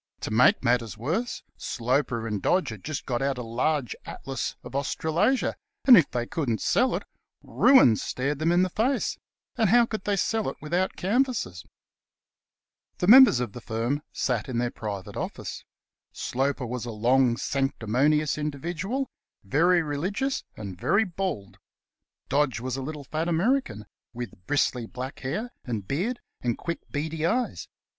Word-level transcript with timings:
To 0.21 0.31
make 0.31 0.63
matters 0.63 0.97
worse, 0.97 1.43
Sloper 1.57 2.25
and 2.25 2.41
Dodge 2.41 2.69
had 2.69 2.83
just 2.83 3.05
got 3.05 3.21
out 3.21 3.37
a 3.37 3.43
large 3.43 3.95
Atlas 4.03 4.55
of 4.63 4.75
Australasia, 4.75 5.55
and 5.85 5.95
if 5.95 6.09
they 6.09 6.25
couldn't 6.25 6.59
sell 6.59 6.95
it, 6.95 7.03
ruin 7.43 7.95
stared 7.97 8.39
them 8.39 8.51
in 8.51 8.63
the 8.63 8.71
face; 8.71 9.19
and 9.57 9.69
how 9.69 9.85
could 9.85 10.05
they 10.05 10.15
sell 10.15 10.49
it 10.49 10.57
without 10.59 10.95
canvassers? 10.95 11.67
The 12.97 13.05
members 13.05 13.39
of 13.39 13.53
the 13.53 13.61
firm 13.61 14.01
sat 14.11 14.49
in 14.49 14.57
their 14.57 14.71
private 14.71 15.15
office. 15.15 15.63
Sloper 16.11 16.65
was 16.65 16.85
a 16.85 16.91
long, 16.91 17.37
sanctimonious 17.37 18.39
individual, 18.39 19.07
very 19.43 19.83
religious 19.83 20.43
and 20.57 20.81
very 20.81 21.03
bald. 21.03 21.59
Dodge 22.27 22.59
was 22.59 22.75
a 22.75 22.81
little, 22.81 23.03
fat 23.03 23.27
American, 23.27 23.85
with 24.15 24.47
bristly, 24.47 24.87
black 24.87 25.19
hair 25.19 25.51
and 25.63 25.87
beard, 25.87 26.19
and 26.41 26.57
quick, 26.57 26.79
beady 26.89 27.23
eyes. 27.23 27.67